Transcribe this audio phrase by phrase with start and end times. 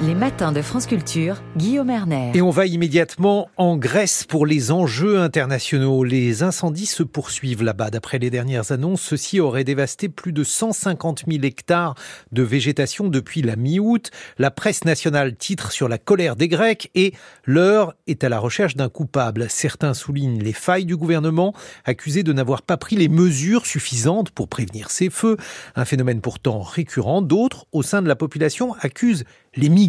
[0.00, 2.30] Les matins de France Culture, Guillaume Erner.
[2.32, 6.04] Et on va immédiatement en Grèce pour les enjeux internationaux.
[6.04, 7.90] Les incendies se poursuivent là-bas.
[7.90, 11.96] D'après les dernières annonces, ceux-ci auraient dévasté plus de 150 000 hectares
[12.30, 14.12] de végétation depuis la mi-août.
[14.38, 17.12] La presse nationale titre sur la colère des Grecs et
[17.44, 19.46] l'heure est à la recherche d'un coupable.
[19.48, 24.46] Certains soulignent les failles du gouvernement, accusé de n'avoir pas pris les mesures suffisantes pour
[24.46, 25.36] prévenir ces feux.
[25.74, 27.20] Un phénomène pourtant récurrent.
[27.20, 29.24] D'autres, au sein de la population, accusent
[29.56, 29.87] les migrants.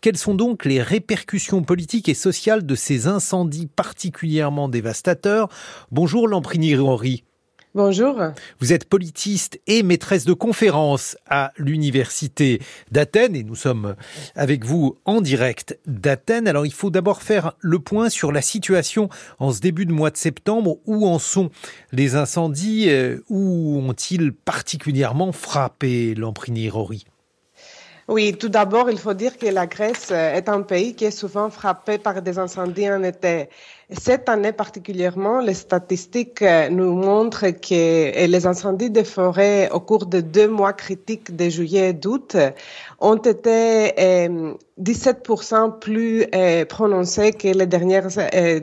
[0.00, 5.48] Quelles sont donc les répercussions politiques et sociales de ces incendies particulièrement dévastateurs?
[5.90, 7.24] Bonjour Lamprini Henri.
[7.74, 8.20] Bonjour.
[8.60, 12.60] Vous êtes politiste et maîtresse de conférences à l'université
[12.90, 13.94] d'Athènes et nous sommes
[14.34, 16.46] avec vous en direct d'Athènes.
[16.46, 19.08] Alors il faut d'abord faire le point sur la situation
[19.38, 20.80] en ce début de mois de septembre.
[20.84, 21.48] Où en sont
[21.92, 22.90] les incendies?
[22.90, 27.06] Euh, Où ont-ils particulièrement frappé Lamprini Rory
[28.12, 31.48] oui, tout d'abord, il faut dire que la Grèce est un pays qui est souvent
[31.48, 33.48] frappé par des incendies en été.
[33.90, 40.20] Cette année particulièrement, les statistiques nous montrent que les incendies de forêt au cours de
[40.20, 42.36] deux mois critiques de juillet et d'août
[43.00, 43.92] ont été
[44.80, 48.08] 17% euh, plus euh, prononcés que les dernières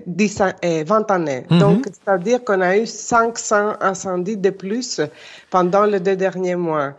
[0.05, 1.45] 10, euh, 20 années.
[1.49, 1.59] Mhm.
[1.59, 5.01] Donc, c'est-à-dire qu'on a eu 500 incendies de plus
[5.49, 6.93] pendant les deux derniers mois.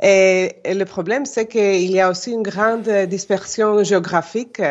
[0.00, 4.62] Et, le problème, c'est qu'il y a aussi une grande dispersion géographique.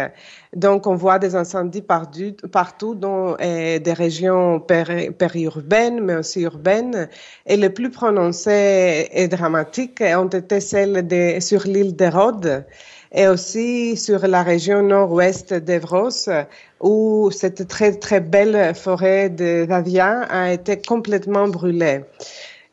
[0.55, 7.09] Donc, on voit des incendies partout, dans des régions périurbaines, mais aussi urbaines.
[7.45, 12.65] Et les plus prononcés et dramatiques ont été celles sur l'île de Rhodes
[13.11, 16.29] et aussi sur la région nord-ouest d'Evros,
[16.81, 22.01] où cette très, très belle forêt de Vavia a été complètement brûlée.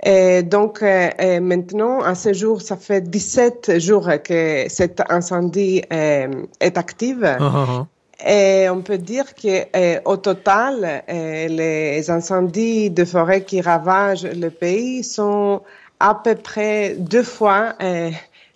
[0.04, 5.82] Et donc, euh, euh, maintenant, à ce jour, ça fait 17 jours que cet incendie
[5.92, 7.16] euh, est actif.
[7.22, 7.86] Ah, ah, ah.
[8.26, 15.62] Et on peut dire qu'au total, les incendies de forêt qui ravagent le pays sont
[16.00, 17.74] à peu près deux fois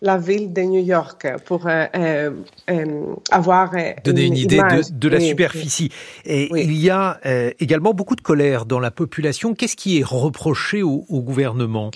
[0.01, 2.31] la ville de New York pour euh, euh,
[2.71, 5.91] euh avoir euh, donner une, idée de, de, la superficie.
[6.25, 7.19] Et il y a
[7.59, 9.55] également beaucoup de colère dans la population.
[9.55, 11.91] Qu'est-ce qui est reproché au, au gouvernement?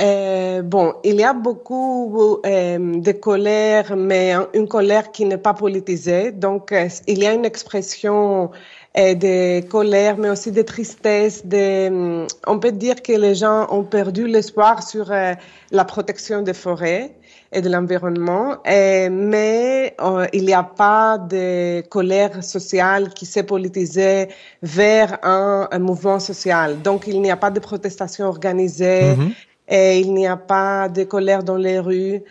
[0.00, 5.54] Euh, bon, il y a beaucoup euh, de colère, mais une colère qui n'est pas
[5.54, 6.32] politisée.
[6.32, 6.74] Donc,
[7.06, 8.50] il y a une expression
[8.96, 11.46] de colère, mais aussi de tristesse.
[11.46, 15.34] De, on peut dire que les gens ont perdu l'espoir sur euh,
[15.70, 17.14] la protection des forêts
[17.52, 24.28] et de l'environnement, mais euh, il n'y a pas de colère sociale qui s'est politisée
[24.62, 26.82] vers un, mouvement social.
[26.82, 29.14] Donc, il n'y a pas de protestation organisée.
[29.14, 29.32] Mm-hmm.
[29.68, 32.22] Et il n'y a pas de colère dans les rues.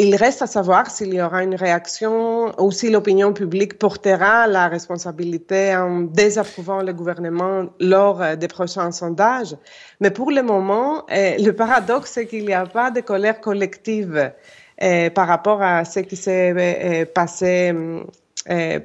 [0.00, 4.68] Il reste à savoir s'il y aura une réaction ou si l'opinion publique portera la
[4.68, 9.56] responsabilité en désapprouvant le gouvernement lors des prochains sondages.
[10.00, 14.30] Mais pour le moment, eh, le paradoxe, c'est qu'il n'y a pas de colère collective
[14.80, 17.74] eh, par rapport à ce qui s'est passé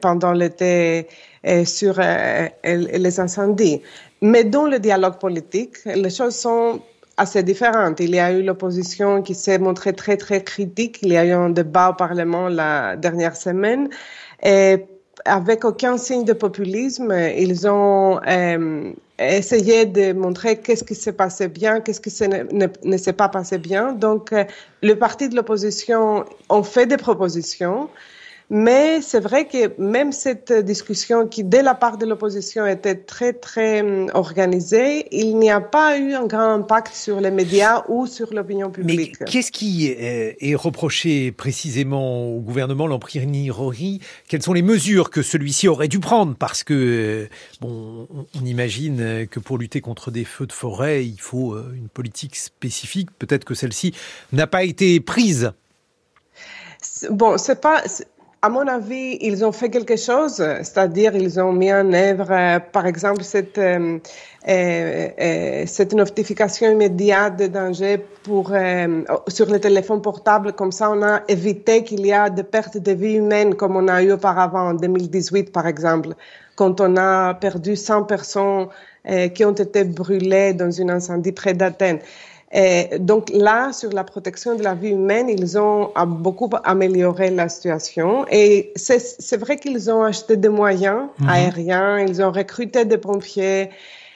[0.02, 1.08] pendant l'été
[1.66, 2.02] sur
[2.64, 3.84] les incendies.
[4.22, 6.82] Mais dans le dialogue politique, les choses sont
[7.18, 8.00] assez différentes.
[8.00, 11.00] Il y a eu l'opposition qui s'est montrée très, très critique.
[11.02, 13.90] Il y a eu un débat au Parlement la dernière semaine.
[14.42, 14.86] Et
[15.26, 21.48] avec aucun signe de populisme, ils ont euh, essayé de montrer qu'est-ce qui s'est passé
[21.48, 23.94] bien, qu'est-ce qui ne, ne s'est pas passé bien.
[23.94, 24.44] Donc, euh,
[24.82, 27.90] le parti de l'opposition ont fait des propositions.
[28.56, 33.34] Mais c'est vrai que même cette discussion qui, dès la part de l'opposition, était très,
[33.34, 38.06] très hum, organisée, il n'y a pas eu un grand impact sur les médias ou
[38.06, 39.16] sur l'opinion publique.
[39.20, 45.24] Mais qu'est-ce qui est reproché précisément au gouvernement Lamprini Rory Quelles sont les mesures que
[45.24, 46.36] celui-ci aurait dû prendre?
[46.36, 47.28] Parce que,
[47.60, 48.08] bon,
[48.40, 52.36] on imagine que pour lutter contre des feux de forêt, il faut euh, une politique
[52.36, 53.10] spécifique.
[53.18, 53.96] Peut-être que celle-ci
[54.32, 55.54] n'a pas été prise.
[57.10, 57.82] Bon, c'est pas
[58.44, 62.60] à mon avis, ils ont fait quelque chose, c'est-à-dire ils ont mis en œuvre, euh,
[62.60, 64.00] par exemple, cette, euh,
[64.50, 68.52] euh, euh, cette notification immédiate de danger pour,
[69.30, 70.52] sur le téléphone portable.
[70.52, 73.88] Comme ça, on a évité qu'il y a des pertes de vie humaines comme on
[73.88, 76.10] a eu auparavant en 2018, par exemple,
[76.58, 78.68] quand on a perdu 100 personnes
[79.34, 82.00] qui ont été brûlées dans un incendie près d'Athènes.
[82.54, 87.50] Et donc là, sur la protection de la vie humaine, ils ont beaucoup amélioré la
[87.50, 88.28] situation.
[88.30, 91.30] Et c'est vrai qu'ils ont acheté des moyens mhm.
[91.30, 93.70] aériens, ils ont recruté des pompiers.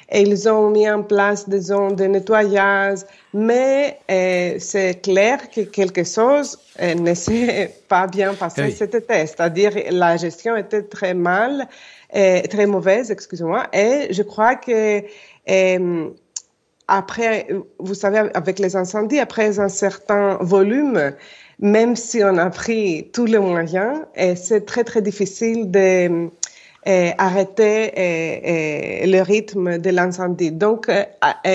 [0.10, 3.00] Et ils ont mis en place des zones de nettoyage,
[3.34, 9.28] mais euh, c'est clair que quelque chose euh, ne s'est pas bien passé cet été.
[9.28, 11.68] C'est-à-dire la gestion était très mal,
[12.16, 13.66] euh, très mauvaise, excusez-moi.
[13.74, 15.04] Et je crois que
[15.50, 16.10] euh,
[16.88, 17.48] après,
[17.80, 21.14] vous savez, avec les incendies, après un certain volume,
[21.60, 24.02] même si on a pris tous les moyens,
[24.36, 26.30] c'est très très difficile de
[26.88, 30.52] euh, euh, euh, le rythme de l'incendie.
[30.52, 30.90] Donc,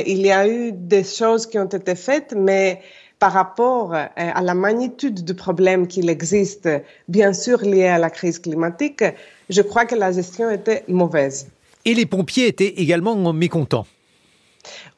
[0.06, 2.80] il y a eu des choses qui ont été faites, mais
[3.18, 6.68] par rapport à la magnitude du problème qu'il existe,
[7.08, 9.04] bien sûr lié à la crise climatique,
[9.48, 11.46] je crois que la gestion était mauvaise.
[11.84, 13.86] Et les pompiers étaient également mécontents.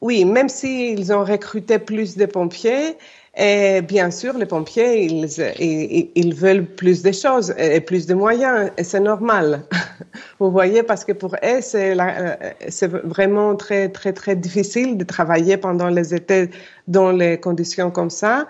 [0.00, 2.96] Oui, même s'ils ont recruté plus de pompiers,
[3.36, 5.26] et bien sûr, les pompiers, ils,
[5.58, 9.62] ils, ils, veulent plus de choses et plus de moyens, et c'est normal.
[10.38, 15.88] Vous voyez, parce que pour eux, c'est vraiment très, très, très difficile de travailler pendant
[15.88, 16.50] les étés
[16.86, 18.46] dans les conditions comme ça.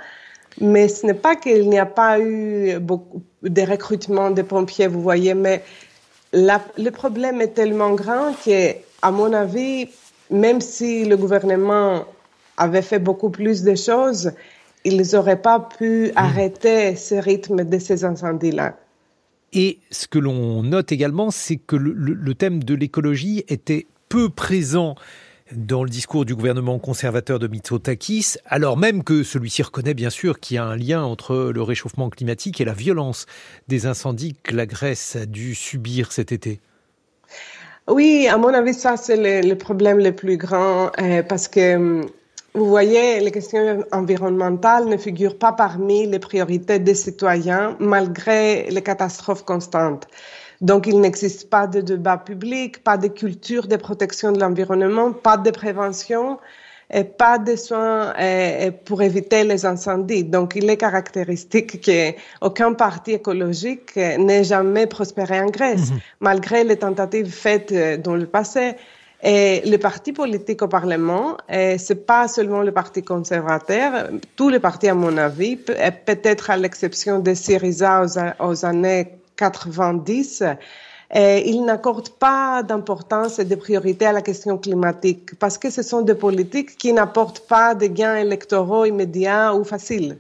[0.61, 5.01] Mais ce n'est pas qu'il n'y a pas eu beaucoup de recrutement de pompiers, vous
[5.01, 5.63] voyez, mais
[6.35, 9.89] le problème est tellement grand que, à mon avis,
[10.35, 12.05] même si le gouvernement
[12.57, 14.33] avait fait beaucoup plus de choses,
[14.85, 16.13] ils n'auraient pas pu hmm.
[16.17, 18.77] arrêter ce rythme de ces incendies-là.
[19.53, 24.29] Et ce que l'on note également, c'est que le, le, thème de l'écologie était peu
[24.29, 24.97] présent
[25.53, 30.41] dans le discours du gouvernement conservateur de Mitsotakis, alors même que celui-ci reconnaît bien sûr
[30.41, 33.27] qu'il y a un lien entre le réchauffement climatique et la violence
[33.69, 36.61] des incendies que la Grèce a dû subir cet été.
[37.87, 42.07] Oui, à mon avis, ça c'est le, problème le plus grand euh, parce que hum,
[42.55, 48.83] vous voyez, les questions environnementales ne figurent pas parmi les priorités des citoyens malgré les
[48.83, 50.07] catastrophes constantes.
[50.61, 55.37] Donc, il n'existe pas de débat public, pas de culture de protection de l'environnement, pas
[55.37, 56.39] de prévention
[57.19, 58.13] pas de soins
[58.85, 60.25] pour éviter les incendies.
[60.25, 66.01] Donc, il est caractéristique qu'aucun parti écologique n'ait jamais prospéré en Grèce, mm-hmm.
[66.21, 67.73] malgré les tentatives faites
[68.03, 68.75] dans le passé.
[69.27, 74.89] Et le parti politique au Parlement, c'est pas seulement le parti conservateur, tous les partis,
[74.89, 78.05] à mon avis, peut-être à l'exception de Syriza
[78.39, 80.55] aux, années 90, et
[81.15, 86.03] ils n'accordent pas d'importance et de priorité à la question climatique parce que ce sont
[86.03, 90.19] des politiques qui n'apportent pas de gains électoraux immédiats ou faciles.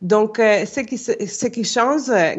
[0.00, 2.34] Donc, euh, ce, qui, ce qui change euh,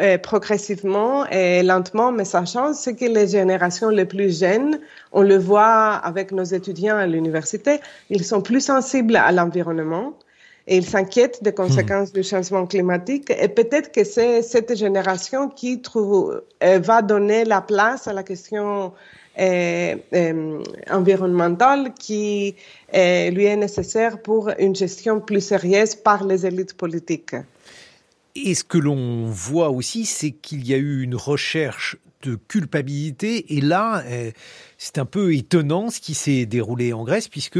[0.00, 4.78] euh, progressivement et lentement, mais ça change, c'est que les générations les plus jeunes,
[5.12, 7.80] on le voit avec nos étudiants à l'université,
[8.10, 10.12] ils sont plus sensibles à l'environnement
[10.66, 12.14] et ils s'inquiètent des conséquences hmm.
[12.14, 13.30] du changement climatique.
[13.30, 18.92] Et peut-être que c'est cette génération qui trouve, va donner la place à la question
[19.36, 22.54] euh, euh, environnementale qui
[22.94, 27.34] euh, lui est nécessaire pour une gestion plus sérieuse par les élites politiques.
[28.36, 31.96] Et ce que l'on voit aussi, c'est qu'il y a eu une recherche
[32.28, 33.56] de culpabilité.
[33.56, 34.02] Et là,
[34.78, 37.58] c'est un peu étonnant ce qui s'est déroulé en Grèce, puisque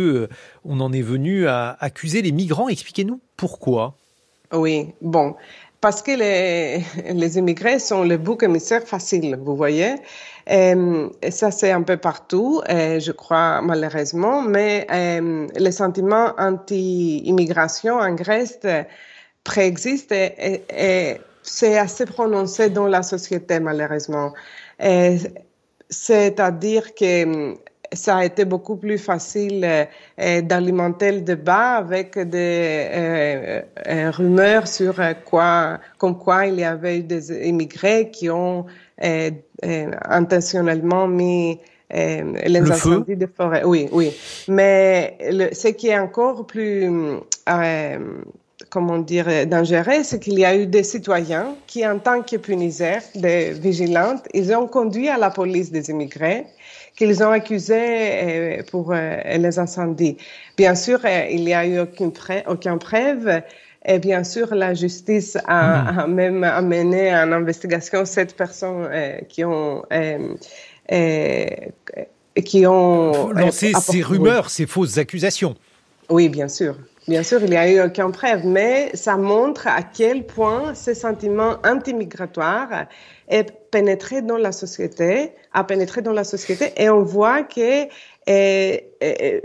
[0.64, 2.69] on en est venu à accuser les migrants.
[2.69, 3.94] Expliquez-nous pourquoi.
[4.52, 5.34] Oui, bon,
[5.81, 6.82] parce que les,
[7.12, 9.96] les immigrés sont le bouc émissaire facile, vous voyez.
[10.50, 16.32] Euh, et ça, c'est un peu partout, euh, je crois, malheureusement, mais euh, le sentiment
[16.38, 18.61] anti-immigration en Grèce
[19.43, 24.33] préexiste et, et, c'est assez prononcé dans la société, malheureusement.
[25.89, 27.55] C'est-à-dire que
[27.93, 29.87] ça a été beaucoup plus facile
[30.19, 33.63] d'alimenter le débat avec des
[34.19, 38.67] rumeurs sur quoi, comme quoi il y avait des immigrés qui ont
[39.03, 39.31] euh,
[39.65, 41.59] euh, intentionnellement mis
[41.93, 43.63] euh, les le incendies de forêt.
[43.65, 44.13] Oui, oui.
[44.47, 46.89] Mais le, ce qui est encore plus,
[47.49, 47.99] euh,
[48.75, 53.02] comment dire, dangereux, c'est qu'il y a eu des citoyens qui, en tant que puniseurs,
[53.14, 56.45] des vigilantes, ils ont conduit à la police des immigrés
[56.97, 60.16] qu'ils ont accusés pour les incendies.
[60.57, 61.00] Bien sûr,
[61.31, 63.43] il n'y a eu aucune, preuve, aucune preuve
[63.85, 65.99] et bien sûr, la justice a, hmm.
[65.99, 70.35] a même amené en investigation sept personnes euh, qui ont euh,
[70.93, 71.47] euh,
[72.45, 75.54] qui ont lancé ces rumeurs, ces fausses accusations.
[76.09, 76.76] Oui, bien sûr.
[77.06, 80.94] Bien sûr, il n'y a eu aucune preuve, mais ça montre à quel point ce
[80.94, 82.87] sentiment antimigratoire
[83.28, 87.88] est pénétré dans la société, a pénétré dans la société, et on voit que
[88.26, 88.90] et,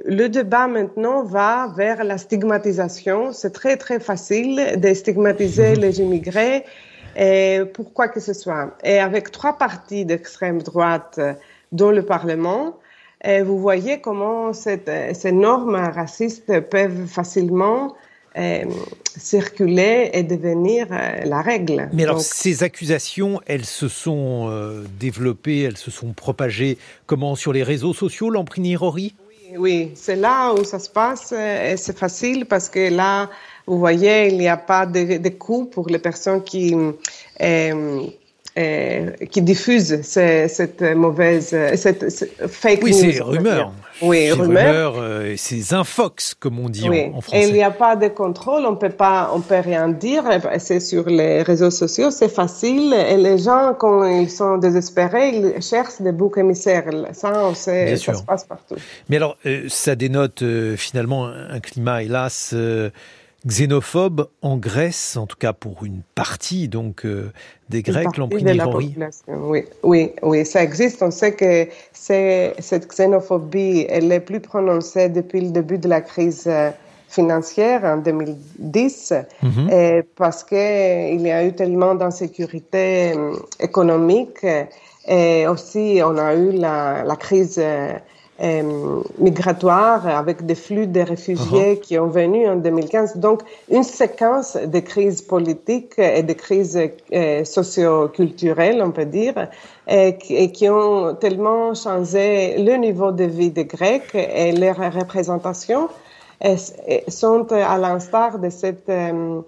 [0.05, 3.33] le débat maintenant va vers la stigmatisation.
[3.33, 5.79] C'est très très facile de stigmatiser mhm.
[5.81, 6.63] les immigrés,
[7.17, 8.77] et pourquoi que ce soit.
[8.85, 11.19] Et avec trois partis d'extrême droite
[11.73, 12.77] dans le Parlement,
[13.23, 17.95] Et vous voyez comment cette, ces normes racistes peuvent facilement
[18.37, 18.63] euh,
[19.17, 21.89] circuler et devenir euh, la règle.
[21.93, 27.35] Mais alors, ces accusations, elles se sont euh, développées, elles se sont propagées comment?
[27.35, 29.15] Sur les réseaux sociaux, Lamprini Rory?
[29.27, 29.91] Oui, oui.
[29.95, 33.29] c'est là où ça se passe et c'est facile parce que là,
[33.65, 36.75] vous voyez, il n'y a pas de, de coûts pour les personnes qui
[37.41, 38.01] euh,
[39.29, 42.97] qui diffuse cette mauvaise, cette, fake oui, news.
[42.97, 43.73] Oui, c'est rumeurs.
[44.01, 44.95] Oui, rumeurs.
[44.97, 47.11] Euh, ces infox, comme on dit oui.
[47.13, 47.43] en, français.
[47.43, 50.23] Et il n'y a pas de contrôle, on peut pas, on peut rien dire.
[50.57, 52.93] C'est sur les réseaux sociaux, c'est facile.
[52.93, 56.85] Et les gens, quand ils sont désespérés, ils cherchent des boucs émissaires.
[57.13, 58.15] Ça, on sait, Bien ça sûr.
[58.17, 58.75] se passe partout.
[59.09, 62.89] Mais alors, euh, ça dénote euh, finalement un climat, hélas, euh,
[63.47, 67.31] xénophobe en Grèce, en tout cas pour une partie donc euh,
[67.69, 68.59] des Grecs, Lamprini
[69.27, 71.01] Oui, oui, oui, ça existe.
[71.01, 76.49] On sait que cette xénophobie, elle est plus prononcée depuis le début de la crise
[77.07, 79.73] financière en 2010, mm -hmm.
[79.73, 83.13] et parce qu'il y a eu tellement d'insécurité
[83.59, 84.45] économique
[85.07, 87.93] et aussi on a eu la, la crise euh,
[89.17, 91.79] migratoire avec des flux de réfugiés uh -huh.
[91.81, 93.17] qui ont venu en 2015.
[93.17, 99.35] Donc, une séquence de crises politiques et de crises euh, socio-culturelles, on peut dire,
[99.87, 105.85] et, et, qui ont tellement changé le niveau de vie des Grecs et leurs représentations
[106.49, 106.55] et,
[106.87, 109.41] et sont à l'instar de cette euh,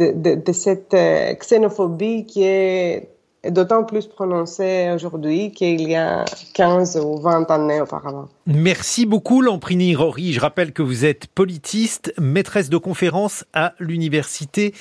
[0.00, 0.96] de, de, de, cette
[1.42, 3.08] xénophobie qui est
[3.48, 8.28] d'autant plus prononcée aujourd'hui qu'il y a 15 ou 20 années auparavant.
[8.46, 10.32] Merci beaucoup Lamprini Rory.
[10.32, 14.74] Je rappelle que vous êtes politiste, maîtresse de conférences à l'université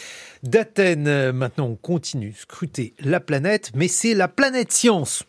[0.44, 1.32] d'Athènes.
[1.32, 5.24] Maintenant, on continue scruter la planète, mais c'est la planète science.